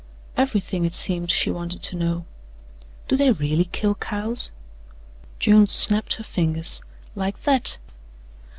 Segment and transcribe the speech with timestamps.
[0.35, 2.25] Everything, it seemed, she wanted to know.
[3.07, 4.51] "Do they really kill cows?"
[5.37, 6.81] June snapped her fingers:
[7.13, 7.77] "Like that.